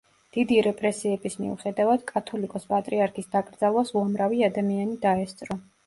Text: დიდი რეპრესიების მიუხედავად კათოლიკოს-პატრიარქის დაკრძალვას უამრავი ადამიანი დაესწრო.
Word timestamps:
დიდი 0.35 0.55
რეპრესიების 0.67 1.35
მიუხედავად 1.41 2.07
კათოლიკოს-პატრიარქის 2.13 3.31
დაკრძალვას 3.39 3.97
უამრავი 3.99 4.47
ადამიანი 4.53 5.03
დაესწრო. 5.11 5.65